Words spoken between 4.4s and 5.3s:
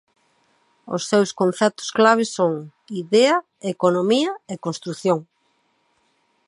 e construción.